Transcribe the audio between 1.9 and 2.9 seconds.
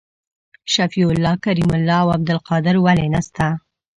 او عبدالقادر